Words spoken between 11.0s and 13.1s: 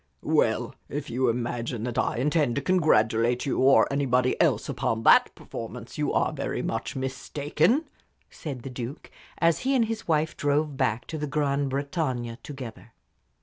to the "Grand Bretagne" together.